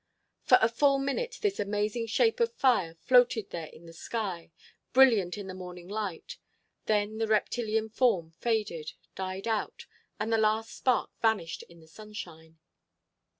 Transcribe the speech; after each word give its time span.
For 0.41 0.57
a 0.63 0.67
full 0.67 0.97
minute 0.97 1.37
this 1.43 1.59
amazing 1.59 2.07
shape 2.07 2.39
of 2.39 2.55
fire 2.55 2.95
floated 2.95 3.51
there 3.51 3.67
in 3.67 3.85
the 3.85 3.93
sky, 3.93 4.49
brilliant 4.93 5.37
in 5.37 5.45
the 5.45 5.53
morning 5.53 5.87
light, 5.87 6.39
then 6.87 7.19
the 7.19 7.27
reptilian 7.27 7.87
form 7.87 8.31
faded, 8.31 8.93
died 9.13 9.47
out, 9.47 9.85
and 10.19 10.33
the 10.33 10.39
last 10.39 10.75
spark 10.75 11.11
vanished 11.21 11.61
in 11.69 11.81
the 11.81 11.87
sunshine. 11.87 12.57